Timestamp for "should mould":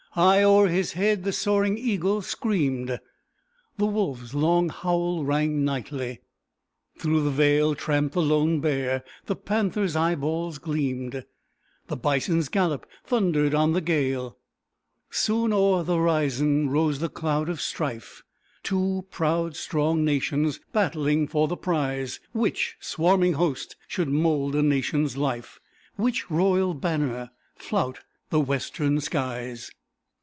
23.87-24.55